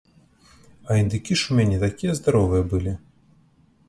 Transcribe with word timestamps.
А 0.85 0.91
індыкі 1.01 1.37
ж 1.41 1.45
у 1.49 1.57
мяне 1.59 1.77
такія 1.83 2.15
здаровыя 2.21 2.63
былі! 2.73 2.93